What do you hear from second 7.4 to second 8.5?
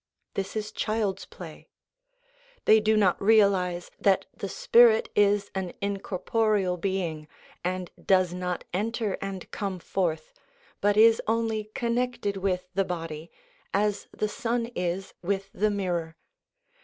and does